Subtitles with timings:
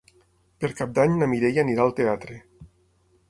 [0.63, 2.39] Per Cap d'Any na Mireia anirà al teatre.